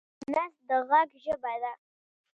غول 0.03 0.07
د 0.33 0.33
نس 0.33 0.53
د 0.67 0.69
غږ 0.89 1.09
ژبه 1.23 1.53
ده. 1.63 1.73